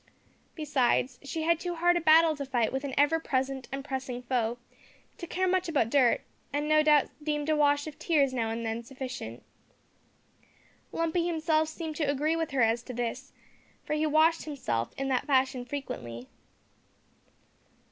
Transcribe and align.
Besides, 0.55 1.19
she 1.21 1.43
had 1.43 1.59
too 1.59 1.75
hard 1.75 1.95
a 1.95 2.01
battle 2.01 2.35
to 2.35 2.43
fight 2.43 2.73
with 2.73 2.83
an 2.83 2.95
ever 2.97 3.19
present 3.19 3.67
and 3.71 3.85
pressing 3.85 4.23
foe, 4.23 4.57
to 5.19 5.27
care 5.27 5.47
much 5.47 5.69
about 5.69 5.91
dirt, 5.91 6.21
and 6.51 6.67
no 6.67 6.81
doubt 6.81 7.11
deemed 7.21 7.49
a 7.49 7.55
wash 7.55 7.85
of 7.85 7.99
tears 7.99 8.33
now 8.33 8.49
and 8.49 8.65
then 8.65 8.81
sufficient. 8.83 9.43
Lumpy 10.91 11.27
himself 11.27 11.69
seemed 11.69 11.97
to 11.97 12.09
agree 12.09 12.35
with 12.35 12.49
her 12.49 12.63
as 12.63 12.81
to 12.81 12.95
this, 12.95 13.31
for 13.83 13.93
he 13.93 14.07
washed 14.07 14.45
himself 14.45 14.91
in 14.97 15.07
that 15.09 15.27
fashion 15.27 15.65
frequently. 15.65 16.27